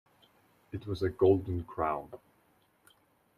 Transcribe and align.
It 0.71 0.87
was 0.87 1.03
a 1.03 1.09
golden 1.09 1.63
crown. 1.63 2.09